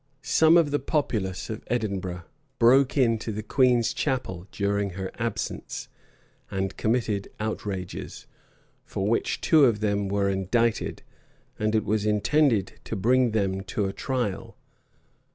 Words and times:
[*] 0.11 0.21
Some 0.23 0.57
of 0.57 0.71
the 0.71 0.79
populace 0.79 1.47
of 1.51 1.63
Edinburgh 1.67 2.23
broke 2.57 2.97
into 2.97 3.31
the 3.31 3.43
queen's 3.43 3.93
chapel 3.93 4.47
during 4.51 4.89
her 4.97 5.11
absence, 5.19 5.89
and 6.49 6.75
committed 6.75 7.27
outrages; 7.39 8.25
for 8.83 9.07
which 9.07 9.41
two 9.41 9.65
of 9.65 9.79
them 9.79 10.09
were 10.09 10.27
indicted, 10.27 11.03
and 11.59 11.75
it 11.75 11.85
was 11.85 12.03
intended 12.03 12.79
to 12.85 12.95
bring 12.95 13.29
them 13.29 13.61
to 13.65 13.85
a 13.85 13.93
trial. 13.93 14.57